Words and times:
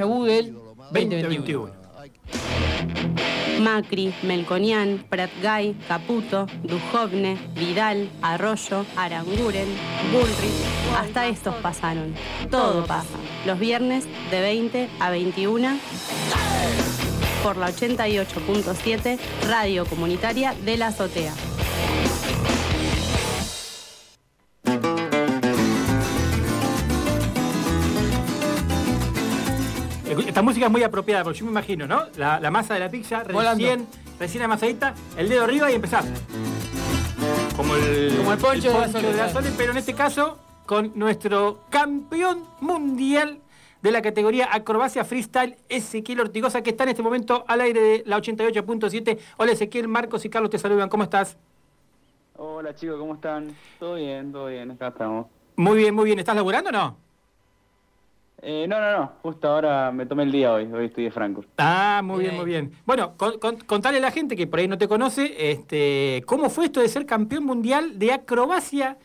déjà 0.00 0.06
vu 0.06 0.24
del 0.24 0.54
2021. 0.92 1.70
Macri, 3.60 4.14
Melconian, 4.22 5.04
Pratgay, 5.10 5.76
Caputo, 5.86 6.46
Dujovne, 6.62 7.36
Vidal, 7.54 8.08
Arroyo, 8.22 8.86
Aranguren, 8.96 9.68
Bullrich, 10.10 10.64
hasta 10.96 11.26
estos 11.26 11.54
pasaron. 11.56 12.14
Todo 12.50 12.86
pasa. 12.86 13.18
Los 13.44 13.58
viernes 13.58 14.06
de 14.30 14.40
20 14.40 14.88
a 14.98 15.10
21 15.10 15.78
por 17.42 17.58
la 17.58 17.68
88.7 17.68 19.18
Radio 19.48 19.84
Comunitaria 19.84 20.54
de 20.64 20.78
la 20.78 20.86
Azotea. 20.88 21.34
Esta 30.26 30.42
música 30.42 30.66
es 30.66 30.72
muy 30.72 30.82
apropiada, 30.82 31.24
porque 31.24 31.38
yo 31.38 31.44
me 31.44 31.50
imagino, 31.50 31.86
¿no? 31.86 32.04
La, 32.16 32.40
la 32.40 32.50
masa 32.50 32.74
de 32.74 32.80
la 32.80 32.90
pizza, 32.90 33.24
recién, 33.24 33.86
recién 34.18 34.42
amasadita, 34.42 34.94
el 35.16 35.28
dedo 35.28 35.44
arriba 35.44 35.70
y 35.70 35.74
empezar. 35.74 36.04
Como 37.56 37.76
el, 37.76 38.14
Como 38.16 38.32
el 38.32 38.38
poncho 38.38 38.72
de 38.72 38.78
la 38.78 38.88
Sole, 38.88 39.08
de 39.08 39.16
la 39.16 39.24
claro. 39.24 39.32
Sole, 39.32 39.50
pero 39.56 39.72
en 39.72 39.78
este 39.78 39.94
caso 39.94 40.38
con 40.66 40.92
nuestro 40.94 41.60
campeón 41.68 42.44
mundial 42.60 43.40
de 43.82 43.90
la 43.90 44.02
categoría 44.02 44.48
acrobacia 44.52 45.04
freestyle, 45.04 45.56
Ezequiel 45.68 46.20
Ortigosa, 46.20 46.62
que 46.62 46.70
está 46.70 46.84
en 46.84 46.90
este 46.90 47.02
momento 47.02 47.44
al 47.48 47.60
aire 47.62 47.80
de 47.80 48.02
la 48.06 48.18
88.7. 48.18 49.18
Hola 49.36 49.52
Ezequiel, 49.52 49.88
Marcos 49.88 50.24
y 50.24 50.30
Carlos 50.30 50.50
te 50.50 50.58
saludan, 50.58 50.88
¿cómo 50.88 51.04
estás? 51.04 51.36
Hola 52.36 52.74
chicos, 52.74 52.98
¿cómo 52.98 53.14
están? 53.14 53.54
Todo 53.78 53.96
bien, 53.96 54.32
todo 54.32 54.46
bien, 54.46 54.70
acá 54.70 54.88
estamos. 54.88 55.26
Muy 55.56 55.76
bien, 55.76 55.94
muy 55.94 56.06
bien. 56.06 56.18
¿Estás 56.18 56.36
laburando 56.36 56.70
o 56.70 56.72
no? 56.72 56.96
Eh, 58.42 58.66
no, 58.66 58.80
no, 58.80 58.98
no, 58.98 59.12
justo 59.22 59.48
ahora 59.48 59.92
me 59.92 60.06
tomé 60.06 60.22
el 60.22 60.32
día 60.32 60.52
hoy, 60.54 60.64
hoy 60.72 60.86
estoy 60.86 61.04
de 61.04 61.10
Franco. 61.10 61.44
Ah, 61.58 62.00
muy 62.02 62.20
bien, 62.20 62.30
Bien. 62.30 62.36
muy 62.42 62.50
bien. 62.50 62.72
Bueno, 62.86 63.12
con- 63.18 63.38
con- 63.38 63.56
contale 63.58 63.98
a 63.98 64.00
la 64.00 64.10
gente 64.10 64.34
que 64.34 64.46
por 64.46 64.60
ahí 64.60 64.68
no 64.68 64.78
te 64.78 64.88
conoce, 64.88 65.50
este, 65.50 66.22
¿cómo 66.26 66.48
fue 66.48 66.64
esto 66.66 66.80
de 66.80 66.88
ser 66.88 67.04
campeón 67.04 67.44
mundial 67.44 67.98
de 67.98 68.12
acrobacia? 68.12 68.96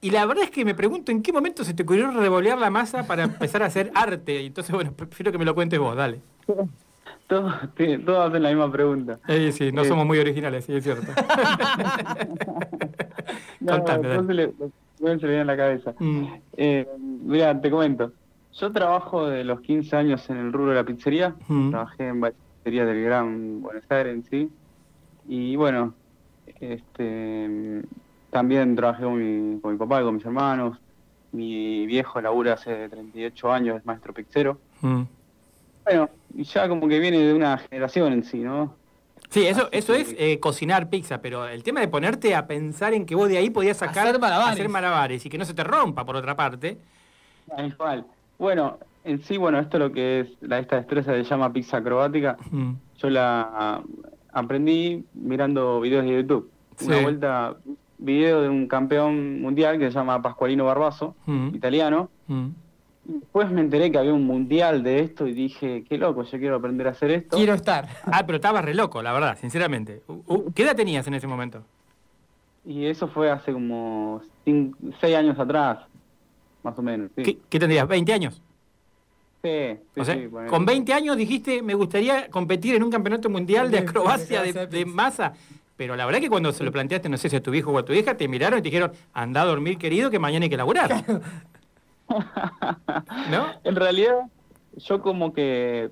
Y 0.00 0.10
la 0.10 0.24
verdad 0.24 0.44
es 0.44 0.50
que 0.50 0.64
me 0.64 0.74
pregunto 0.74 1.12
en 1.12 1.22
qué 1.22 1.32
momento 1.32 1.64
se 1.64 1.74
te 1.74 1.82
ocurrió 1.82 2.10
revolear 2.12 2.56
la 2.58 2.70
masa 2.70 3.06
para 3.06 3.24
empezar 3.24 3.62
a 3.62 3.66
hacer 3.66 3.90
arte. 3.94 4.40
Y 4.42 4.46
Entonces, 4.46 4.74
bueno, 4.74 4.92
prefiero 4.92 5.32
que 5.32 5.38
me 5.38 5.44
lo 5.44 5.54
cuentes 5.54 5.78
vos, 5.78 5.94
dale. 5.96 6.20
Todos, 7.28 7.54
todos 8.06 8.30
hacen 8.30 8.42
la 8.42 8.48
misma 8.48 8.72
pregunta. 8.72 9.18
Eh, 9.28 9.52
sí, 9.52 9.70
no 9.70 9.82
Eh. 9.82 9.84
somos 9.84 10.06
muy 10.06 10.18
originales, 10.18 10.64
sí, 10.64 10.74
es 10.74 10.82
cierto. 10.82 11.12
No, 13.60 13.72
Contame, 13.72 14.08
dale. 14.08 14.14
entonces 14.14 14.36
le, 14.36 14.46
le- 14.46 15.18
se 15.18 15.26
le 15.26 15.28
viene 15.28 15.40
en 15.42 15.46
la 15.46 15.56
cabeza. 15.58 15.94
Mm, 15.98 16.24
Eh, 16.56 16.86
mira, 16.98 17.60
te 17.60 17.70
comento. 17.70 18.12
Yo 18.60 18.72
trabajo 18.72 19.26
de 19.28 19.44
los 19.44 19.60
15 19.60 19.96
años 19.96 20.28
en 20.30 20.36
el 20.38 20.52
rubro 20.52 20.70
de 20.72 20.76
la 20.76 20.84
pizzería. 20.84 21.34
Mm. 21.46 21.70
Trabajé 21.70 22.08
en 22.08 22.20
varias 22.20 22.40
pizzerías 22.58 22.86
del 22.86 23.02
Gran 23.04 23.62
Buenos 23.62 23.84
Aires 23.90 24.14
en 24.14 24.24
sí. 24.24 24.50
Y 25.28 25.56
bueno, 25.56 25.94
este 26.60 27.82
también 28.30 28.76
trabajé 28.76 29.04
con 29.04 29.16
mi, 29.54 29.60
con 29.60 29.72
mi 29.72 29.78
papá 29.78 30.00
y 30.00 30.04
con 30.04 30.14
mis 30.16 30.24
hermanos. 30.24 30.78
Mi 31.32 31.86
viejo 31.86 32.20
labura 32.20 32.54
hace 32.54 32.88
38 32.88 33.52
años, 33.52 33.76
es 33.78 33.86
maestro 33.86 34.12
pizzero. 34.12 34.58
mm. 34.80 35.02
Bueno, 35.84 36.10
y 36.36 36.42
ya 36.44 36.68
como 36.68 36.86
que 36.86 36.98
viene 36.98 37.18
de 37.18 37.32
una 37.32 37.56
generación 37.56 38.12
en 38.12 38.22
sí, 38.22 38.40
¿no? 38.40 38.74
Sí, 39.30 39.46
eso, 39.46 39.62
Así 39.68 39.78
eso 39.78 39.92
que- 39.94 40.00
es 40.00 40.14
eh, 40.18 40.38
cocinar 40.38 40.90
pizza, 40.90 41.22
pero 41.22 41.46
el 41.48 41.62
tema 41.62 41.80
de 41.80 41.88
ponerte 41.88 42.34
a 42.34 42.46
pensar 42.46 42.92
en 42.92 43.06
que 43.06 43.14
vos 43.14 43.26
de 43.30 43.38
ahí 43.38 43.48
podías 43.48 43.78
sacar 43.78 44.06
Hacer 44.06 44.20
malabares. 44.20 44.52
hacer 44.52 44.68
malabares 44.68 45.24
y 45.24 45.30
que 45.30 45.38
no 45.38 45.46
se 45.46 45.54
te 45.54 45.64
rompa 45.64 46.04
por 46.04 46.16
otra 46.16 46.36
parte. 46.36 46.76
Tal 47.48 47.74
cual. 47.76 48.04
Bueno, 48.38 48.78
en 49.04 49.22
sí, 49.22 49.36
bueno, 49.36 49.58
esto 49.58 49.78
lo 49.78 49.92
que 49.92 50.20
es, 50.20 50.28
la, 50.40 50.58
esta 50.58 50.76
destreza 50.76 51.12
se 51.12 51.24
llama 51.24 51.52
pizza 51.52 51.78
acrobática. 51.78 52.36
Mm. 52.50 52.72
Yo 52.98 53.10
la 53.10 53.82
aprendí 54.32 55.04
mirando 55.14 55.80
videos 55.80 56.04
de 56.04 56.12
YouTube. 56.16 56.50
Una 56.84 56.96
Sí. 56.98 57.02
vuelta, 57.02 57.56
video 57.98 58.42
de 58.42 58.48
un 58.48 58.68
campeón 58.68 59.40
mundial 59.42 59.78
que 59.78 59.86
se 59.86 59.94
llama 59.98 60.22
Pascualino 60.22 60.64
Barbaso, 60.64 61.16
Mm. 61.26 61.48
italiano. 61.54 62.10
Mm. 62.28 62.46
Después 63.06 63.50
me 63.50 63.62
enteré 63.62 63.90
que 63.90 63.98
había 63.98 64.12
un 64.12 64.26
mundial 64.26 64.82
de 64.82 65.00
esto 65.00 65.26
y 65.26 65.32
dije, 65.32 65.82
qué 65.88 65.96
loco, 65.96 66.22
yo 66.24 66.38
quiero 66.38 66.56
aprender 66.56 66.86
a 66.86 66.90
hacer 66.90 67.10
esto. 67.10 67.36
Quiero 67.38 67.54
estar. 67.54 67.88
Ah, 68.04 68.22
pero 68.26 68.36
estabas 68.36 68.62
re 68.64 68.74
loco, 68.74 69.02
la 69.02 69.12
verdad, 69.14 69.36
sinceramente. 69.40 70.02
¿Qué 70.54 70.62
edad 70.62 70.76
tenías 70.76 71.06
en 71.08 71.14
ese 71.14 71.26
momento? 71.26 71.64
Y 72.66 72.84
eso 72.84 73.08
fue 73.08 73.30
hace 73.30 73.50
como 73.52 74.20
cin- 74.44 74.74
seis 75.00 75.16
años 75.16 75.38
atrás, 75.38 75.78
más 76.62 76.78
o 76.78 76.82
menos. 76.82 77.10
Sí, 77.16 77.22
¿Qué, 77.22 77.38
qué 77.48 77.58
tendrías? 77.58 77.86
¿20 77.88 78.12
años? 78.12 78.42
sí, 79.42 79.50
sí, 79.94 80.00
o 80.00 80.04
sea, 80.04 80.14
sí, 80.16 80.26
ponele. 80.28 80.50
con 80.50 80.66
20 80.66 80.92
años 80.92 81.16
dijiste, 81.16 81.62
me 81.62 81.74
gustaría 81.74 82.28
competir 82.28 82.74
en 82.74 82.82
un 82.82 82.90
campeonato 82.90 83.30
mundial 83.30 83.70
de 83.70 83.78
acrobacia 83.78 84.42
de, 84.42 84.84
masa. 84.86 85.34
Pero 85.76 85.94
la 85.94 86.06
verdad 86.06 86.20
que 86.20 86.28
cuando 86.28 86.50
se 86.52 86.64
lo 86.64 86.72
planteaste, 86.72 87.08
no 87.08 87.16
sé 87.16 87.28
si 87.28 87.36
a 87.36 87.42
tu 87.42 87.54
hijo 87.54 87.70
o 87.70 87.78
a 87.78 87.84
tu 87.84 87.92
hija, 87.92 88.16
te 88.16 88.26
miraron 88.26 88.58
y 88.58 88.62
te 88.62 88.68
dijeron, 88.70 88.90
anda 89.12 89.42
a 89.42 89.44
dormir, 89.44 89.78
querido, 89.78 90.10
que 90.10 90.18
mañana 90.18 90.44
hay 90.44 90.50
que 90.50 90.56
laburar. 90.56 91.04
¿No? 93.30 93.46
En 93.64 93.76
realidad, 93.76 94.16
yo 94.76 95.00
como 95.02 95.32
que 95.32 95.90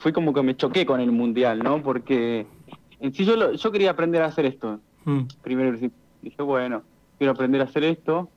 fui 0.00 0.12
como 0.12 0.32
que 0.32 0.42
me 0.42 0.56
choqué 0.56 0.84
con 0.86 1.00
el 1.00 1.12
mundial, 1.12 1.60
¿no? 1.60 1.82
Porque 1.82 2.46
en 2.98 3.14
sí 3.14 3.24
yo, 3.24 3.36
lo- 3.36 3.52
yo 3.52 3.70
quería 3.72 3.90
aprender 3.90 4.22
a 4.22 4.26
hacer 4.26 4.46
esto. 4.46 4.80
Mm. 5.04 5.20
Primero 5.42 5.76
dije, 6.22 6.42
bueno, 6.42 6.82
quiero 7.18 7.32
aprender 7.32 7.60
a 7.60 7.64
hacer 7.64 7.84
esto. 7.84 8.28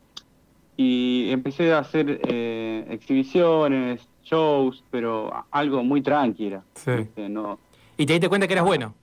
Y 0.75 1.29
empecé 1.31 1.71
a 1.71 1.79
hacer 1.79 2.19
eh, 2.27 2.85
exhibiciones, 2.89 4.01
shows, 4.23 4.83
pero 4.89 5.31
algo 5.51 5.83
muy 5.83 6.01
tranquila. 6.01 6.63
Sí. 6.75 6.91
No, 7.29 7.59
Y 7.97 8.05
te 8.05 8.13
diste 8.13 8.29
cuenta 8.29 8.47
que 8.47 8.53
eras 8.53 8.65
bueno. 8.65 8.93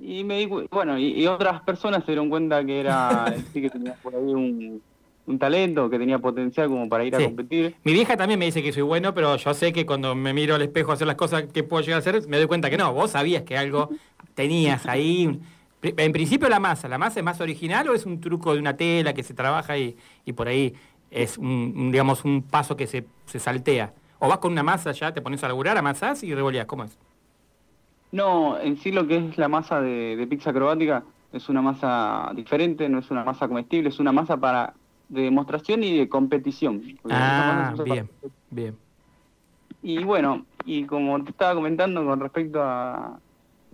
y 0.00 0.24
me 0.24 0.38
di 0.38 0.46
bueno, 0.70 0.98
y, 0.98 1.20
y 1.20 1.26
otras 1.26 1.60
personas 1.62 2.04
se 2.04 2.12
dieron 2.12 2.28
cuenta 2.28 2.64
que 2.64 2.80
era 2.80 3.34
sí 3.52 3.60
que 3.62 3.70
tenía 3.70 3.94
por 4.02 4.14
ahí 4.14 4.22
un, 4.22 4.80
un 5.26 5.38
talento, 5.38 5.88
que 5.90 5.98
tenía 5.98 6.18
potencial 6.18 6.68
como 6.68 6.88
para 6.88 7.04
ir 7.04 7.14
Sí. 7.16 7.22
a 7.22 7.26
competir. 7.26 7.74
Mi 7.84 7.92
vieja 7.92 8.16
también 8.16 8.38
me 8.38 8.46
dice 8.46 8.62
que 8.62 8.72
soy 8.72 8.82
bueno, 8.82 9.14
pero 9.14 9.36
yo 9.36 9.54
sé 9.54 9.72
que 9.72 9.86
cuando 9.86 10.14
me 10.14 10.32
miro 10.32 10.54
al 10.54 10.62
espejo 10.62 10.90
a 10.90 10.94
hacer 10.94 11.06
las 11.06 11.16
cosas 11.16 11.44
que 11.52 11.62
puedo 11.62 11.82
llegar 11.82 11.96
a 11.96 11.98
hacer, 12.00 12.26
me 12.28 12.36
doy 12.38 12.46
cuenta 12.46 12.70
que 12.70 12.76
no. 12.76 12.92
Vos 12.92 13.12
sabías 13.12 13.42
que 13.42 13.56
algo 13.56 13.90
tenías 14.34 14.86
ahí. 14.86 15.40
En 15.82 16.12
principio 16.12 16.48
la 16.48 16.60
masa, 16.60 16.88
¿la 16.88 16.98
masa 16.98 17.18
es 17.20 17.24
más 17.24 17.40
original 17.40 17.88
o 17.88 17.94
es 17.94 18.06
un 18.06 18.20
truco 18.20 18.54
de 18.54 18.60
una 18.60 18.76
tela 18.76 19.14
que 19.14 19.22
se 19.24 19.34
trabaja 19.34 19.76
y, 19.78 19.96
y 20.24 20.32
por 20.32 20.46
ahí 20.48 20.74
es 21.10 21.38
un, 21.38 21.74
un, 21.76 21.90
digamos, 21.90 22.24
un 22.24 22.42
paso 22.42 22.76
que 22.76 22.86
se, 22.86 23.04
se 23.26 23.40
saltea? 23.40 23.92
¿O 24.20 24.28
vas 24.28 24.38
con 24.38 24.52
una 24.52 24.62
masa 24.62 24.92
ya, 24.92 25.12
te 25.12 25.20
pones 25.20 25.42
a 25.42 25.48
laburar, 25.48 25.76
amasás 25.76 26.22
y 26.22 26.32
revoleás? 26.34 26.66
¿Cómo 26.66 26.84
es? 26.84 26.96
No, 28.12 28.58
en 28.60 28.76
sí 28.76 28.92
lo 28.92 29.06
que 29.06 29.16
es 29.16 29.38
la 29.38 29.48
masa 29.48 29.80
de, 29.80 30.16
de 30.16 30.26
pizza 30.26 30.50
acrobática 30.50 31.02
es 31.32 31.48
una 31.48 31.62
masa 31.62 32.30
diferente, 32.36 32.88
no 32.88 32.98
es 32.98 33.10
una 33.10 33.24
masa 33.24 33.48
comestible, 33.48 33.88
es 33.88 33.98
una 33.98 34.12
masa 34.12 34.36
para 34.36 34.74
de 35.08 35.22
demostración 35.22 35.82
y 35.82 35.96
de 35.98 36.08
competición. 36.08 36.82
Ah, 37.10 37.74
bien, 37.84 38.08
para- 38.20 38.32
bien. 38.50 38.78
Y 39.82 40.04
bueno, 40.04 40.46
y 40.64 40.84
como 40.86 41.22
te 41.24 41.30
estaba 41.30 41.54
comentando 41.54 42.04
con 42.04 42.20
respecto 42.20 42.62
a, 42.62 43.18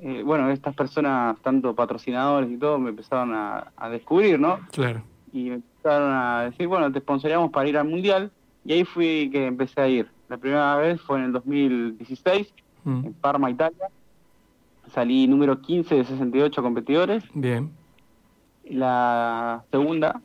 eh, 0.03 0.23
bueno, 0.25 0.51
estas 0.51 0.75
personas, 0.75 1.39
tanto 1.43 1.75
patrocinadores 1.75 2.51
y 2.51 2.57
todo, 2.57 2.79
me 2.79 2.91
empezaron 2.91 3.35
a, 3.35 3.73
a 3.77 3.89
descubrir, 3.89 4.39
¿no? 4.39 4.61
Claro. 4.73 5.03
Y 5.33 5.51
me 5.51 5.55
empezaron 5.57 6.13
a 6.13 6.45
decir, 6.45 6.67
bueno, 6.67 6.91
te 6.93 7.01
sponsoreamos 7.01 7.51
para 7.51 7.69
ir 7.69 7.77
al 7.77 7.89
Mundial, 7.89 8.31
y 8.65 8.73
ahí 8.73 8.85
fui 8.85 9.31
que 9.31 9.47
empecé 9.47 9.81
a 9.81 9.89
ir. 9.89 10.09
La 10.29 10.37
primera 10.37 10.77
vez 10.77 11.01
fue 11.01 11.19
en 11.19 11.25
el 11.25 11.33
2016, 11.33 12.53
Mm, 12.89 13.07
en 13.07 13.13
Parma, 13.15 13.51
Italia. 13.51 13.89
Salí 14.93 15.27
número 15.27 15.61
15 15.61 15.95
de 15.97 16.05
68 16.05 16.63
competidores. 16.63 17.25
Bien. 17.35 17.71
La 18.71 19.63
segunda, 19.71 20.21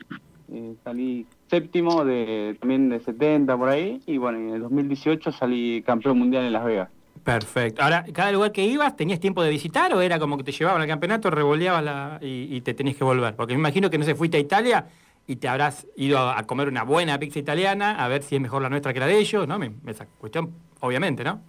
eh, 0.50 0.74
salí 0.82 1.26
séptimo 1.48 2.04
de 2.04 2.56
también 2.60 2.88
de 2.88 3.00
70 3.00 3.56
por 3.56 3.68
ahí. 3.68 4.00
Y 4.06 4.16
bueno, 4.16 4.38
en 4.38 4.54
el 4.54 4.62
2018 4.62 5.32
salí 5.32 5.82
campeón 5.82 6.18
mundial 6.18 6.44
en 6.44 6.52
Las 6.52 6.64
Vegas. 6.64 6.88
Perfecto. 7.24 7.82
Ahora, 7.82 8.04
¿cada 8.12 8.32
lugar 8.32 8.52
que 8.52 8.64
ibas 8.64 8.96
tenías 8.96 9.18
tiempo 9.18 9.42
de 9.42 9.48
visitar 9.50 9.92
o 9.94 10.02
era 10.02 10.18
como 10.18 10.36
que 10.36 10.44
te 10.44 10.52
llevaban 10.52 10.82
al 10.82 10.88
campeonato, 10.88 11.30
revoleabas 11.30 11.82
la, 11.82 12.18
y, 12.20 12.54
y 12.54 12.60
te 12.60 12.74
tenías 12.74 12.96
que 12.96 13.04
volver? 13.04 13.34
Porque 13.34 13.54
me 13.54 13.60
imagino 13.60 13.88
que 13.90 13.96
no 13.98 14.04
se 14.04 14.14
fuiste 14.14 14.36
a 14.36 14.40
Italia 14.40 14.88
y 15.26 15.36
te 15.36 15.48
habrás 15.48 15.86
ido 15.96 16.18
a, 16.18 16.38
a 16.38 16.46
comer 16.46 16.68
una 16.68 16.82
buena 16.84 17.18
pizza 17.18 17.38
italiana, 17.38 17.92
a 18.04 18.08
ver 18.08 18.22
si 18.22 18.34
es 18.36 18.42
mejor 18.42 18.60
la 18.62 18.68
nuestra 18.68 18.92
que 18.92 19.00
la 19.00 19.06
de 19.06 19.18
ellos, 19.18 19.48
¿no? 19.48 19.58
Me- 19.58 19.72
esa 19.86 20.06
cuestión, 20.06 20.52
obviamente, 20.80 21.24
¿no? 21.24 21.40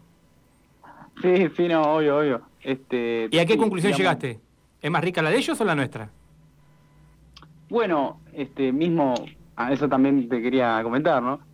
Sí, 1.22 1.50
sí, 1.56 1.68
no, 1.68 1.95
obvio, 1.95 2.18
obvio. 2.19 2.42
Este, 2.62 3.30
¿Y 3.30 3.39
a 3.39 3.45
qué 3.45 3.54
sí, 3.54 3.57
conclusión 3.57 3.92
digamos, 3.94 3.98
llegaste? 3.98 4.39
¿Es 4.81 4.92
más 4.92 5.04
rica 5.04 5.21
la 5.21 5.30
de 5.31 5.38
ellos 5.38 5.60
o 5.60 5.66
la 5.66 5.75
nuestra? 5.75 6.13
Bueno, 7.69 8.21
este 8.33 8.71
mismo, 8.71 9.36
a 9.56 9.74
eso 9.74 9.89
también 9.89 10.30
te 10.30 10.42
quería 10.42 10.81
comentar, 10.83 11.21
¿no? 11.21 11.44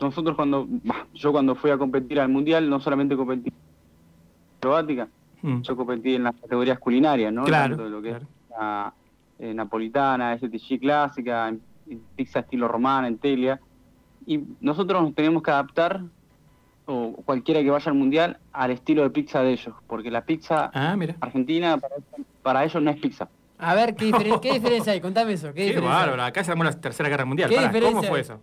Nosotros 0.00 0.36
cuando, 0.36 0.66
bah, 0.68 1.06
yo 1.14 1.32
cuando 1.32 1.54
fui 1.54 1.70
a 1.70 1.78
competir 1.78 2.20
al 2.20 2.28
mundial, 2.28 2.68
no 2.68 2.80
solamente 2.80 3.16
competí 3.16 3.48
en 3.48 3.54
acrobática, 4.58 5.08
Mm, 5.42 5.60
yo 5.60 5.76
competí 5.76 6.14
en 6.14 6.24
las 6.24 6.34
categorías 6.34 6.78
culinarias, 6.78 7.30
¿no? 7.32 7.44
Claro, 7.44 7.76
Tanto 7.76 7.90
lo 7.90 8.00
que 8.02 8.08
claro. 8.08 8.24
es 8.24 8.50
la 8.58 8.94
eh, 9.38 9.52
napolitana, 9.52 10.32
STG 10.38 10.80
clásica, 10.80 11.48
en- 11.48 11.60
en 11.90 12.00
pizza 12.16 12.40
estilo 12.40 12.66
romana, 12.68 13.06
en 13.06 13.18
telia. 13.18 13.60
Y 14.26 14.40
nosotros 14.60 15.02
nos 15.02 15.14
tenemos 15.14 15.42
que 15.42 15.50
adaptar 15.50 16.00
o 16.86 17.12
cualquiera 17.24 17.62
que 17.62 17.70
vaya 17.70 17.90
al 17.92 17.98
mundial 17.98 18.38
al 18.52 18.70
estilo 18.70 19.02
de 19.02 19.10
pizza 19.10 19.42
de 19.42 19.52
ellos, 19.52 19.74
porque 19.86 20.10
la 20.10 20.22
pizza 20.24 20.70
Ah, 20.72 20.96
mira. 20.96 21.16
argentina 21.20 21.76
para, 21.76 21.96
para 22.42 22.64
ellos 22.64 22.82
no 22.82 22.90
es 22.90 22.96
pizza. 22.98 23.28
A 23.58 23.74
ver, 23.74 23.94
¿qué, 23.94 24.06
diferen- 24.06 24.40
qué 24.40 24.54
diferencia 24.54 24.92
hay? 24.94 25.00
Contame 25.02 25.34
eso. 25.34 25.52
¿Qué, 25.52 25.72
Qué 25.74 25.80
bárbaro. 25.80 26.22
Acá 26.22 26.42
se 26.42 26.50
armó 26.50 26.64
la 26.64 26.72
Tercera 26.80 27.08
Guerra 27.10 27.26
Mundial. 27.26 27.50
¿Qué 27.50 27.56
Pará, 27.56 27.70
¿Cómo 27.80 28.02
fue 28.02 28.20
eso? 28.20 28.40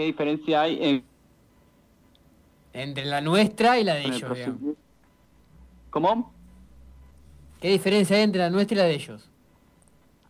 ¿Qué 0.00 0.06
diferencia 0.06 0.62
hay 0.62 0.78
en 0.80 1.04
Entre 2.72 3.04
la 3.04 3.20
nuestra 3.20 3.78
y 3.78 3.84
la 3.84 3.96
de 3.96 4.04
el 4.04 4.14
ellos, 4.14 4.22
procedimiento? 4.22 4.80
¿Cómo? 5.90 6.32
¿Qué 7.60 7.68
diferencia 7.68 8.16
hay 8.16 8.22
entre 8.22 8.40
la 8.40 8.48
nuestra 8.48 8.76
y 8.76 8.78
la 8.78 8.84
de 8.84 8.94
ellos? 8.94 9.28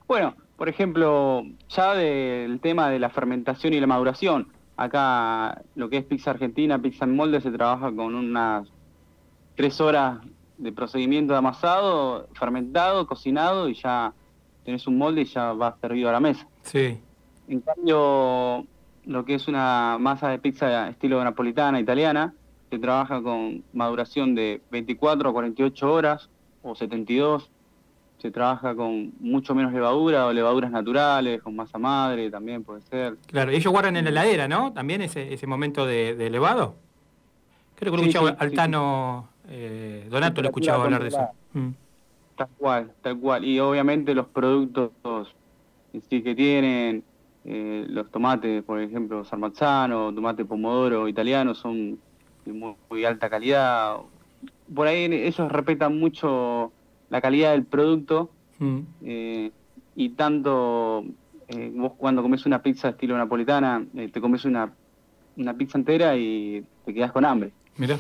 Bueno, 0.08 0.34
por 0.56 0.68
ejemplo, 0.68 1.44
ya 1.68 1.94
del 1.94 2.58
tema 2.58 2.90
de 2.90 2.98
la 2.98 3.10
fermentación 3.10 3.72
y 3.72 3.78
la 3.78 3.86
maduración, 3.86 4.48
acá 4.76 5.62
lo 5.76 5.88
que 5.88 5.98
es 5.98 6.04
pizza 6.04 6.32
argentina, 6.32 6.82
pizza 6.82 7.04
en 7.04 7.14
molde, 7.14 7.40
se 7.40 7.52
trabaja 7.52 7.94
con 7.94 8.16
unas 8.16 8.66
tres 9.54 9.80
horas 9.80 10.18
de 10.58 10.72
procedimiento 10.72 11.32
de 11.32 11.38
amasado, 11.38 12.28
fermentado, 12.32 13.06
cocinado 13.06 13.68
y 13.68 13.74
ya 13.74 14.14
tenés 14.64 14.88
un 14.88 14.98
molde 14.98 15.20
y 15.20 15.26
ya 15.26 15.52
va 15.52 15.76
servido 15.80 16.08
a 16.08 16.12
la 16.12 16.18
mesa. 16.18 16.48
Sí. 16.62 17.00
En 17.46 17.60
cambio, 17.60 18.66
lo 19.06 19.24
que 19.24 19.34
es 19.34 19.48
una 19.48 19.96
masa 19.98 20.28
de 20.28 20.38
pizza 20.38 20.88
estilo 20.88 21.22
napolitana, 21.22 21.80
italiana, 21.80 22.34
se 22.70 22.78
trabaja 22.78 23.22
con 23.22 23.64
maduración 23.72 24.34
de 24.34 24.60
24 24.70 25.30
a 25.30 25.32
48 25.32 25.92
horas 25.92 26.28
o 26.62 26.74
72. 26.74 27.50
Se 28.18 28.30
trabaja 28.30 28.74
con 28.74 29.12
mucho 29.18 29.54
menos 29.54 29.72
levadura 29.72 30.26
o 30.26 30.32
levaduras 30.32 30.70
naturales, 30.70 31.42
con 31.42 31.56
masa 31.56 31.78
madre 31.78 32.30
también 32.30 32.62
puede 32.62 32.82
ser. 32.82 33.16
Claro, 33.26 33.50
ellos 33.50 33.72
guardan 33.72 33.96
en 33.96 34.04
la 34.04 34.10
heladera, 34.10 34.46
¿no? 34.46 34.72
También 34.72 35.00
ese, 35.00 35.32
ese 35.32 35.46
momento 35.46 35.86
de, 35.86 36.14
de 36.14 36.26
elevado. 36.26 36.74
Creo 37.76 37.92
que 37.92 37.96
lo 37.96 38.02
Sí, 38.04 38.10
escuchaba 38.10 38.30
sí, 38.30 38.36
sí, 38.38 38.44
al 38.44 38.52
Tano 38.52 39.28
eh, 39.48 40.06
Donato, 40.10 40.42
lo 40.42 40.48
escuchaba 40.48 40.84
hablar 40.84 41.02
de 41.02 41.08
eso. 41.08 41.28
Mm. 41.54 41.68
Tal 42.36 42.48
cual, 42.58 42.92
tal 43.02 43.18
cual. 43.18 43.44
Y 43.44 43.58
obviamente 43.58 44.14
los 44.14 44.26
productos 44.28 45.34
en 45.92 46.02
sí 46.02 46.22
que 46.22 46.34
tienen, 46.34 47.02
eh, 47.44 47.86
los 47.88 48.10
tomates, 48.10 48.62
por 48.64 48.80
ejemplo, 48.80 49.24
sarmazzano, 49.24 50.12
tomate 50.14 50.44
pomodoro 50.44 51.08
italiano, 51.08 51.54
son 51.54 51.98
de 52.44 52.52
muy, 52.52 52.74
muy 52.88 53.04
alta 53.04 53.28
calidad. 53.30 53.96
Por 54.74 54.86
ahí 54.86 55.04
ellos 55.04 55.50
respetan 55.50 55.98
mucho 55.98 56.72
la 57.08 57.20
calidad 57.20 57.52
del 57.52 57.64
producto 57.64 58.30
Mm. 58.58 58.80
eh, 59.04 59.50
y 59.96 60.10
tanto 60.10 61.02
eh, 61.48 61.72
vos 61.74 61.92
cuando 61.96 62.20
comes 62.20 62.44
una 62.44 62.60
pizza 62.62 62.90
estilo 62.90 63.16
napolitana, 63.16 63.82
eh, 63.96 64.08
te 64.12 64.20
comes 64.20 64.44
una, 64.44 64.70
una 65.36 65.54
pizza 65.54 65.78
entera 65.78 66.14
y 66.14 66.62
te 66.84 66.92
quedas 66.92 67.10
con 67.10 67.24
hambre. 67.24 67.52
Mirá. 67.78 67.96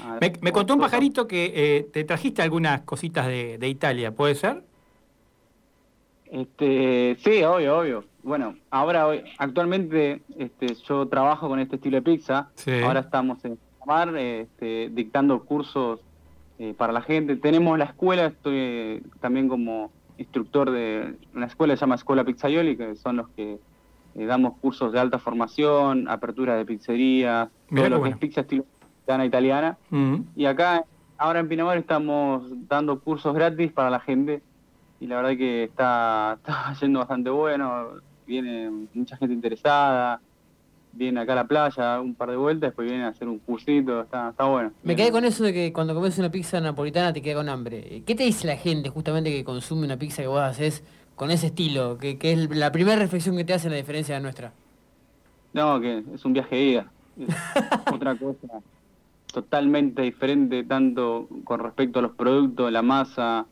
Ah, 0.00 0.18
Me, 0.20 0.32
me 0.40 0.52
contó 0.52 0.74
un 0.74 0.80
pajarito 0.80 1.26
que 1.26 1.88
te 1.92 2.04
trajiste 2.04 2.42
algunas 2.42 2.82
cositas 2.82 3.26
de, 3.26 3.58
de 3.58 3.68
Italia, 3.68 4.12
¿puede 4.14 4.36
ser? 4.36 4.62
Este, 6.26 7.16
sí, 7.18 7.42
obvio, 7.42 7.78
obvio. 7.78 8.04
Bueno, 8.24 8.54
ahora 8.70 9.06
hoy, 9.06 9.22
actualmente 9.38 10.22
este, 10.38 10.74
yo 10.88 11.06
trabajo 11.06 11.46
con 11.46 11.60
este 11.60 11.76
estilo 11.76 11.96
de 11.96 12.02
pizza. 12.02 12.48
Sí. 12.54 12.72
Ahora 12.82 13.00
estamos 13.00 13.44
en 13.44 13.58
Mar, 13.86 14.16
este, 14.16 14.88
dictando 14.90 15.44
cursos 15.44 16.00
eh, 16.58 16.74
para 16.76 16.92
la 16.92 17.02
gente. 17.02 17.36
Tenemos 17.36 17.78
la 17.78 17.84
escuela, 17.84 18.26
estoy 18.26 18.56
eh, 18.56 19.02
también 19.20 19.48
como 19.48 19.90
instructor 20.16 20.70
de 20.70 21.16
una 21.34 21.46
escuela 21.46 21.74
que 21.74 21.76
se 21.76 21.80
llama 21.82 21.96
Escuela 21.96 22.24
Pizzaioli, 22.24 22.76
que 22.76 22.96
son 22.96 23.16
los 23.16 23.28
que 23.30 23.58
eh, 24.14 24.24
damos 24.24 24.56
cursos 24.58 24.92
de 24.92 25.00
alta 25.00 25.18
formación, 25.18 26.08
apertura 26.08 26.56
de 26.56 26.64
pizzerías, 26.64 27.48
Mirá 27.68 27.82
todo 27.82 27.90
lo 27.90 27.98
bueno. 27.98 28.18
que 28.18 28.24
es 28.24 28.30
pizza 28.30 28.40
estilo 28.40 28.64
italiana 29.02 29.26
italiana. 29.26 29.78
Mm. 29.90 30.16
Y 30.34 30.46
acá, 30.46 30.84
ahora 31.18 31.40
en 31.40 31.48
Pinamar, 31.48 31.76
estamos 31.76 32.44
dando 32.68 33.00
cursos 33.00 33.34
gratis 33.34 33.70
para 33.70 33.90
la 33.90 34.00
gente. 34.00 34.42
Y 34.98 35.08
la 35.08 35.16
verdad 35.16 35.36
que 35.36 35.64
está, 35.64 36.38
está 36.38 36.72
yendo 36.80 37.00
bastante 37.00 37.28
bueno. 37.28 38.00
Viene 38.26 38.70
mucha 38.94 39.16
gente 39.16 39.34
interesada. 39.34 40.20
Viene 40.92 41.20
acá 41.20 41.32
a 41.32 41.36
la 41.36 41.46
playa 41.46 42.00
un 42.00 42.14
par 42.14 42.30
de 42.30 42.36
vueltas, 42.36 42.68
después 42.68 42.88
viene 42.88 43.04
a 43.04 43.08
hacer 43.08 43.26
un 43.28 43.38
cursito. 43.40 44.00
Está, 44.02 44.30
está 44.30 44.44
bueno. 44.44 44.70
Me 44.84 44.94
quedé 44.94 45.10
con 45.10 45.24
eso 45.24 45.42
de 45.42 45.52
que 45.52 45.72
cuando 45.72 45.94
comes 45.94 46.18
una 46.18 46.30
pizza 46.30 46.60
napolitana 46.60 47.12
te 47.12 47.20
queda 47.20 47.36
con 47.36 47.48
hambre. 47.48 48.02
¿Qué 48.06 48.14
te 48.14 48.22
dice 48.22 48.46
la 48.46 48.56
gente 48.56 48.90
justamente 48.90 49.30
que 49.30 49.42
consume 49.42 49.86
una 49.86 49.96
pizza 49.98 50.22
que 50.22 50.28
vos 50.28 50.40
haces 50.40 50.84
con 51.16 51.30
ese 51.32 51.46
estilo? 51.46 51.98
Que, 51.98 52.16
que 52.16 52.32
es 52.32 52.48
la 52.56 52.70
primera 52.70 52.96
reflexión 52.96 53.36
que 53.36 53.44
te 53.44 53.54
hace 53.54 53.68
la 53.68 53.76
diferencia 53.76 54.14
de 54.14 54.20
nuestra. 54.20 54.52
No, 55.52 55.80
que 55.80 56.04
es 56.14 56.24
un 56.24 56.32
viaje 56.32 56.54
de 56.54 56.62
ida. 56.62 56.92
Otra 57.92 58.14
cosa 58.16 58.60
totalmente 59.32 60.02
diferente, 60.02 60.62
tanto 60.62 61.28
con 61.42 61.58
respecto 61.58 61.98
a 61.98 62.02
los 62.02 62.12
productos, 62.12 62.70
la 62.70 62.82
masa. 62.82 63.46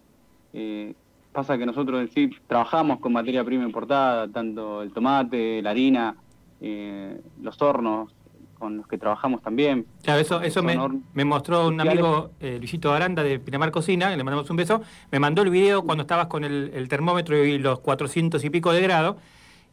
eh, 0.53 0.95
pasa 1.33 1.57
que 1.59 1.67
nosotros 1.67 2.01
en 2.01 2.11
sí 2.11 2.31
trabajamos 2.47 3.01
con 3.01 3.13
materia 3.13 3.45
prima 3.45 3.65
importada, 3.65 4.29
tanto 4.29 4.83
el 4.83 4.93
tomate, 4.93 5.63
la 5.63 5.71
harina, 5.71 6.17
eh, 6.61 7.21
los 7.41 7.61
hornos 7.61 8.13
con 8.59 8.77
los 8.77 8.87
que 8.87 8.97
trabajamos 8.97 9.43
también. 9.43 9.85
Claro, 10.05 10.21
eso, 10.21 10.41
eso 10.41 10.63
me, 10.63 11.25
mostró 11.25 11.67
un 11.67 11.81
amigo, 11.81 12.31
eh, 12.39 12.59
Luisito 12.59 12.93
Aranda 12.93 13.25
de 13.25 13.41
Pinamar 13.41 13.73
Cocina, 13.73 14.11
que 14.11 14.17
le 14.17 14.23
mandamos 14.23 14.49
un 14.51 14.57
beso, 14.57 14.83
me 15.11 15.19
mandó 15.19 15.43
el 15.43 15.51
video 15.51 15.83
cuando 15.83 16.03
estabas 16.03 16.29
con 16.29 16.45
el, 16.45 16.71
el 16.73 16.89
termómetro 16.89 17.45
y 17.45 17.59
los 17.59 17.81
400 17.81 18.45
y 18.45 18.51
pico 18.51 18.73
de 18.73 18.81
grado, 18.81 19.17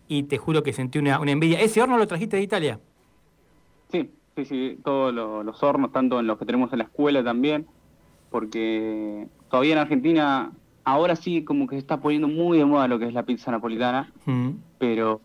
y 0.07 0.23
te 0.23 0.39
juro 0.39 0.63
que 0.63 0.73
sentí 0.73 0.97
una, 0.97 1.19
una 1.19 1.31
envidia. 1.31 1.59
¿Ese 1.61 1.81
horno 1.81 1.97
lo 1.99 2.07
trajiste 2.07 2.37
de 2.37 2.41
Italia? 2.43 2.79
Sí, 3.91 4.09
sí, 4.35 4.45
sí, 4.45 4.79
todos 4.83 5.13
lo- 5.13 5.43
los 5.43 5.61
hornos, 5.61 5.91
tanto 5.91 6.19
en 6.19 6.25
los 6.25 6.39
que 6.39 6.45
tenemos 6.45 6.71
en 6.73 6.79
la 6.79 6.85
escuela 6.85 7.23
también, 7.23 7.67
porque 8.31 9.27
todavía 9.49 9.73
en 9.73 9.79
Argentina, 9.79 10.51
ahora 10.89 11.15
sí 11.15 11.43
como 11.43 11.67
que 11.67 11.75
se 11.75 11.79
está 11.79 11.97
poniendo 12.01 12.27
muy 12.27 12.57
de 12.57 12.65
moda 12.65 12.87
lo 12.87 12.99
que 12.99 13.05
es 13.07 13.13
la 13.13 13.23
pizza 13.23 13.51
napolitana, 13.51 14.11
Mm. 14.25 14.49
pero 14.77 15.21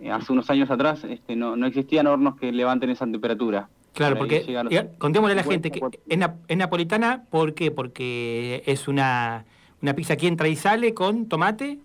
eh, 0.00 0.10
hace 0.10 0.32
unos 0.32 0.48
años 0.50 0.70
atrás 0.70 1.02
este, 1.04 1.34
no, 1.36 1.56
no 1.56 1.66
existían 1.66 2.06
hornos 2.06 2.36
que 2.36 2.52
levanten 2.52 2.90
esa 2.90 3.04
temperatura. 3.06 3.68
Claro, 3.94 4.16
porque 4.16 4.44
los 4.46 4.84
contémosle 4.98 5.32
a 5.32 5.36
la 5.36 5.42
50, 5.42 5.50
gente 5.52 5.70
que 5.72 5.80
40. 5.80 6.04
es, 6.08 6.18
na- 6.18 6.36
es 6.46 6.56
napolitana, 6.56 7.24
¿por 7.30 7.54
qué? 7.54 7.70
Porque 7.72 8.62
es 8.66 8.86
una, 8.86 9.44
una 9.82 9.94
pizza 9.94 10.16
que 10.16 10.28
entra 10.28 10.46
y 10.48 10.54
sale 10.56 10.94
con 10.94 11.26
tomate. 11.26 11.78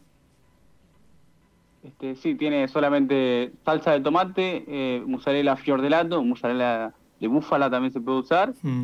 Este, 1.84 2.16
sí, 2.16 2.36
tiene 2.36 2.68
solamente 2.68 3.52
salsa 3.66 3.92
de 3.92 4.00
tomate, 4.02 4.64
eh, 4.68 5.04
mozzarella 5.06 5.56
fiordelato, 5.56 6.24
mozzarella 6.24 6.94
de 7.20 7.28
búfala 7.28 7.70
también 7.70 7.92
se 7.92 8.00
puede 8.00 8.20
usar, 8.20 8.54
Mm. 8.62 8.84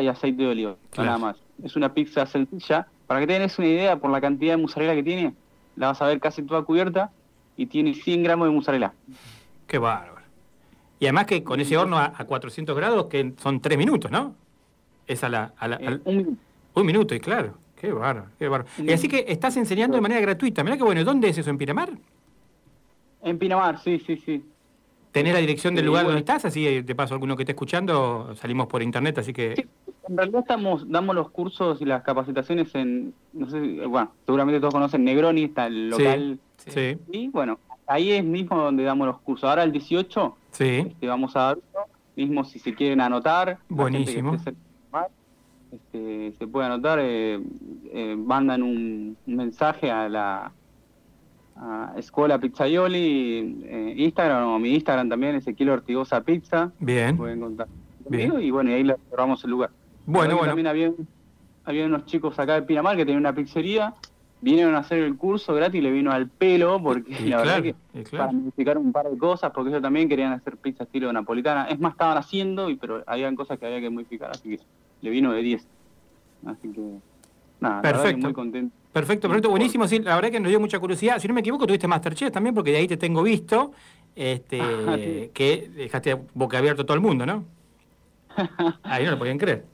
y 0.00 0.06
aceite 0.08 0.42
de 0.42 0.48
oliva, 0.48 0.76
Claro. 0.90 1.06
nada 1.06 1.18
más. 1.18 1.36
Es 1.62 1.76
una 1.76 1.92
pizza 1.92 2.26
sencilla. 2.26 2.86
Para 3.06 3.20
que 3.20 3.26
tengas 3.26 3.58
una 3.58 3.68
idea, 3.68 3.96
por 3.96 4.10
la 4.10 4.20
cantidad 4.20 4.54
de 4.54 4.62
mozzarella 4.62 4.94
que 4.94 5.02
tiene, 5.02 5.34
la 5.76 5.88
vas 5.88 6.02
a 6.02 6.06
ver 6.06 6.20
casi 6.20 6.42
toda 6.42 6.62
cubierta 6.62 7.10
y 7.56 7.66
tiene 7.66 7.94
100 7.94 8.22
gramos 8.22 8.46
de 8.48 8.54
mozzarella. 8.54 8.92
Qué 9.66 9.78
bárbaro. 9.78 10.18
Y 11.00 11.06
además 11.06 11.26
que 11.26 11.42
con 11.44 11.60
ese 11.60 11.76
horno 11.76 11.96
a, 11.98 12.12
a 12.16 12.24
400 12.24 12.76
grados, 12.76 13.06
que 13.06 13.32
son 13.38 13.60
tres 13.60 13.78
minutos, 13.78 14.10
¿no? 14.10 14.34
Es 15.06 15.24
a 15.24 15.28
la... 15.28 15.52
a 15.58 15.68
la- 15.68 15.76
Eh, 15.76 15.86
al- 15.86 16.02
un 16.04 16.16
minuto. 16.16 16.36
un 16.74 16.86
minuto, 16.86 17.14
y 17.14 17.20
claro. 17.20 17.54
Qué 17.80 17.92
bárbaro, 17.92 18.26
qué 18.38 18.48
bárbaro. 18.48 18.70
Y 18.84 18.92
así 18.92 19.06
que 19.08 19.24
estás 19.28 19.56
enseñando 19.56 19.96
de 19.96 20.00
manera 20.00 20.20
gratuita. 20.20 20.64
Mirá 20.64 20.76
qué 20.76 20.82
bueno. 20.82 21.04
¿Dónde 21.04 21.28
es 21.28 21.38
eso? 21.38 21.48
¿En 21.50 21.56
Pinamar? 21.58 21.90
En 23.22 23.38
Pinamar, 23.38 23.78
sí, 23.80 24.00
sí, 24.04 24.16
sí. 24.16 24.44
¿Tenés 25.12 25.32
la 25.32 25.38
dirección 25.38 25.74
del 25.74 25.84
Sí, 25.84 25.86
lugar 25.86 26.04
bueno. 26.04 26.16
donde 26.18 26.20
estás? 26.32 26.44
Así 26.44 26.66
eh, 26.66 26.82
de 26.82 26.94
paso 26.94 27.14
alguno 27.14 27.36
que 27.36 27.42
esté 27.44 27.52
escuchando, 27.52 28.34
salimos 28.36 28.66
por 28.66 28.82
internet, 28.82 29.18
así 29.18 29.32
que... 29.32 29.54
Sí, 29.56 29.64
en 30.08 30.16
realidad 30.16 30.40
estamos, 30.40 30.90
damos 30.90 31.14
los 31.14 31.30
cursos 31.30 31.80
y 31.80 31.84
las 31.84 32.02
capacitaciones 32.02 32.74
en, 32.74 33.14
no 33.32 33.48
sé, 33.48 33.58
bueno, 33.86 34.12
seguramente 34.26 34.60
todos 34.60 34.74
conocen 34.74 35.04
Negroni, 35.04 35.44
está 35.44 35.66
el 35.66 35.90
local. 35.90 36.38
Sí, 36.56 36.98
Y 37.10 37.28
bueno, 37.28 37.58
ahí 37.86 38.12
es 38.12 38.24
mismo 38.24 38.56
donde 38.56 38.82
damos 38.84 39.06
los 39.06 39.18
cursos. 39.20 39.48
Ahora 39.48 39.62
el 39.62 39.72
18 39.72 40.36
sí. 40.50 40.64
este, 40.88 41.06
vamos 41.06 41.36
a 41.36 41.40
dar 41.40 41.58
uno, 41.58 41.84
mismo 42.16 42.44
si 42.44 42.58
se 42.58 42.74
quieren 42.74 43.00
anotar. 43.00 43.58
Buenísimo. 43.68 44.36
este, 45.72 46.32
se 46.38 46.46
puede 46.46 46.66
anotar, 46.66 46.98
eh, 47.00 47.40
eh, 47.92 48.16
mandan 48.16 48.62
un, 48.62 49.16
un 49.26 49.36
mensaje 49.36 49.90
a 49.90 50.08
la 50.08 50.52
a 51.60 51.92
Escuela 51.96 52.38
Pizzaioli, 52.38 53.64
eh, 53.64 53.94
Instagram 53.96 54.48
o 54.48 54.58
mi 54.58 54.74
Instagram 54.74 55.08
también, 55.08 55.36
Ezequiel 55.36 55.70
Ortigosa 55.70 56.20
Pizza, 56.20 56.70
Bien. 56.78 57.16
pueden 57.16 57.40
contar 57.40 57.66
Bien. 58.08 58.40
y 58.40 58.50
bueno, 58.50 58.70
y 58.70 58.74
ahí 58.74 58.84
le 58.84 58.96
cerramos 59.10 59.42
el 59.44 59.50
lugar. 59.50 59.70
Bueno, 60.10 60.36
bueno. 60.36 60.48
También 60.52 60.66
había, 60.66 60.92
había 61.64 61.84
unos 61.84 62.06
chicos 62.06 62.38
acá 62.38 62.54
de 62.54 62.62
Pinamar 62.62 62.96
que 62.96 63.04
tenían 63.04 63.20
una 63.20 63.34
pizzería, 63.34 63.94
vinieron 64.40 64.74
a 64.74 64.78
hacer 64.78 65.02
el 65.02 65.16
curso 65.16 65.52
gratis 65.54 65.78
y 65.78 65.82
le 65.82 65.90
vino 65.90 66.10
al 66.12 66.28
pelo 66.28 66.80
porque 66.82 67.10
Y 67.10 67.28
la 67.28 67.42
claro, 67.42 67.62
verdad 67.62 67.62
que 67.94 68.04
claro. 68.04 68.26
para 68.26 68.38
modificar 68.38 68.78
un 68.78 68.90
par 68.92 69.10
de 69.10 69.18
cosas, 69.18 69.50
porque 69.52 69.70
ellos 69.70 69.82
también 69.82 70.08
querían 70.08 70.32
hacer 70.32 70.56
pizza 70.56 70.84
estilo 70.84 71.12
napolitana. 71.12 71.66
Es 71.66 71.78
más, 71.78 71.92
estaban 71.92 72.16
haciendo, 72.16 72.70
y 72.70 72.76
pero 72.76 73.02
habían 73.06 73.36
cosas 73.36 73.58
que 73.58 73.66
había 73.66 73.80
que 73.80 73.90
modificar, 73.90 74.30
así 74.30 74.56
que 74.56 74.60
le 75.02 75.10
vino 75.10 75.32
de 75.32 75.42
10. 75.42 75.66
Así 76.46 76.68
que, 76.72 76.80
nada, 77.60 77.76
la 77.76 77.82
verdad 77.82 77.82
que 77.82 77.92
Perfecto. 77.92 78.26
muy 78.26 78.32
contento. 78.32 78.76
Perfecto, 78.92 79.28
perfecto, 79.28 79.50
buenísimo. 79.50 79.86
Sí, 79.86 79.98
la 79.98 80.14
verdad 80.14 80.30
que 80.30 80.40
nos 80.40 80.48
dio 80.48 80.58
mucha 80.58 80.78
curiosidad. 80.80 81.18
Si 81.18 81.28
no 81.28 81.34
me 81.34 81.40
equivoco, 81.40 81.66
tuviste 81.66 81.86
Masterchef 81.86 82.32
también, 82.32 82.54
porque 82.54 82.70
de 82.70 82.78
ahí 82.78 82.88
te 82.88 82.96
tengo 82.96 83.22
visto. 83.22 83.72
este, 84.16 85.30
que 85.34 85.70
dejaste 85.76 86.18
boca 86.34 86.58
abierto 86.58 86.82
a 86.82 86.86
todo 86.86 86.94
el 86.96 87.00
mundo, 87.02 87.24
¿no? 87.26 87.44
Ahí 88.82 89.04
no 89.04 89.12
lo 89.12 89.18
podían 89.18 89.38
creer. 89.38 89.64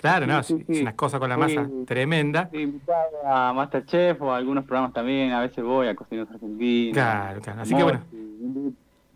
Claro, 0.00 0.26
no, 0.26 0.42
Sí, 0.42 0.54
es 0.54 0.66
sí, 0.66 0.74
sí. 0.74 0.80
una 0.82 0.96
cosa 0.96 1.18
con 1.20 1.28
la 1.28 1.36
masa 1.36 1.64
Sí. 1.64 1.84
tremenda. 1.86 2.48
Sí, 2.52 2.58
invitado 2.62 3.24
a 3.26 3.52
Masterchef 3.52 4.20
o 4.20 4.32
a 4.32 4.36
algunos 4.36 4.64
programas 4.64 4.92
también, 4.92 5.30
a 5.32 5.40
veces 5.40 5.62
voy 5.62 5.86
a 5.88 5.94
Cocineros 5.94 6.28
Argentinos. 6.32 6.94
Claro, 6.94 7.40
claro. 7.40 7.62
Así 7.62 7.74
que 7.74 7.82
bueno, 7.84 8.00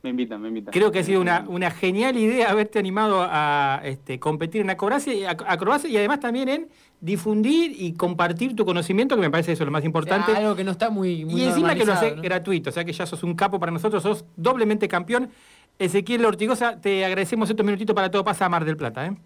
Me 0.03 0.11
invitan, 0.11 0.41
me 0.41 0.49
invitan. 0.49 0.73
creo 0.73 0.93
que 0.93 1.01
ha 1.01 1.03
sido 1.03 1.21
una, 1.21 1.45
una 1.49 1.73
genial 1.73 2.17
idea 2.17 2.51
haberte 2.53 2.79
animado 2.79 3.27
a 3.29 3.81
este, 3.83 4.21
competir 4.21 4.61
en 4.61 4.71
acrobacia, 4.71 5.13
y- 5.13 5.23
ac- 5.23 5.45
acrobacia 5.49 5.91
y 5.91 5.97
además 5.97 6.21
también 6.21 6.49
en 6.49 6.69
difundir 7.01 7.73
y 7.77 7.93
compartir 7.95 8.55
tu 8.55 8.65
conocimiento, 8.65 9.17
que 9.17 9.21
me 9.23 9.31
parece 9.31 9.53
eso 9.53 9.65
lo 9.65 9.73
más 9.73 9.85
importante. 9.85 10.31
Algo 10.37 10.55
que 10.55 10.63
no 10.63 10.71
está 10.71 10.89
muy, 10.91 11.25
muy 11.25 11.41
Y 11.43 11.45
encima 11.49 11.75
que 11.75 11.85
lo 11.85 11.93
haces 11.95 12.15
¿no? 12.15 12.23
gratuito, 12.23 12.71
o 12.71 12.73
sea 12.73 12.85
que 12.85 12.93
ya 12.93 13.05
sos 13.07 13.25
un 13.25 13.35
capo 13.35 13.59
para 13.59 13.73
nosotros, 13.73 14.03
sos 14.05 14.25
doblemente 14.37 14.87
campeón. 14.87 15.31
Ezequiel 15.79 16.25
Ortigosa, 16.25 16.81
te 16.81 17.05
agradecemos 17.05 17.51
estos 17.51 17.65
minutitos 17.65 17.95
para 17.95 18.11
todo 18.11 18.25
pasa 18.25 18.47
a 18.47 18.49
Mar 18.49 18.65
del 18.65 18.77
Plata. 18.77 19.07
¿eh? 19.07 19.17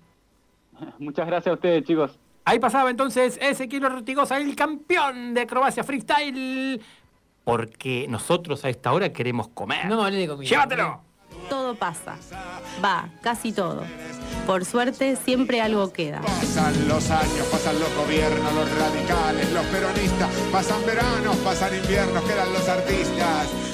Muchas 0.99 1.27
gracias 1.27 1.53
a 1.53 1.55
ustedes, 1.55 1.85
chicos. 1.85 2.19
Ahí 2.45 2.59
pasaba 2.59 2.91
entonces 2.91 3.39
Ezequiel 3.41 3.85
Ortigosa, 3.85 4.39
el 4.39 4.57
campeón 4.57 5.35
de 5.35 5.43
acrobacia 5.43 5.85
freestyle. 5.85 6.81
Porque 7.45 8.07
nosotros 8.09 8.65
a 8.65 8.69
esta 8.69 8.93
hora 8.93 9.13
queremos 9.13 9.49
comer. 9.49 9.87
No 9.87 9.99
me 9.99 10.05
hablé 10.05 10.19
de 10.19 10.29
comida. 10.29 10.49
¡Llévatelo! 10.49 11.01
Todo 11.49 11.75
pasa. 11.75 12.17
Va, 12.85 13.09
casi 13.23 13.53
todo. 13.53 13.85
Por 14.47 14.65
suerte, 14.65 15.17
siempre 15.17 15.61
algo 15.61 15.93
queda. 15.93 16.21
Pasan 16.21 16.89
los 16.89 17.11
años, 17.11 17.47
pasan 17.51 17.79
los 17.79 17.95
gobiernos, 17.95 18.53
los 18.53 18.79
radicales, 18.79 19.53
los 19.53 19.65
peronistas, 19.67 20.31
pasan 20.53 20.85
veranos, 20.87 21.37
pasan 21.39 21.75
inviernos, 21.75 22.23
quedan 22.25 22.53
los 22.53 22.69
artistas. 22.69 23.70